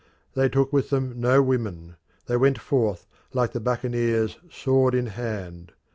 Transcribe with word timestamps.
They 0.33 0.49
took 0.49 0.73
with 0.73 0.89
them 0.89 1.19
no 1.21 1.43
women; 1.43 1.95
they 2.25 2.35
went 2.35 2.57
forth, 2.57 3.05
like 3.33 3.51
the 3.51 3.59
buccaneers, 3.59 4.39
sword 4.49 4.95
in 4.95 5.05
hand. 5.05 5.73